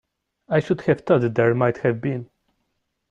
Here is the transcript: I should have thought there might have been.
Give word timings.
I 0.49 0.61
should 0.61 0.81
have 0.81 1.01
thought 1.01 1.35
there 1.35 1.53
might 1.53 1.77
have 1.77 2.01
been. 2.01 2.27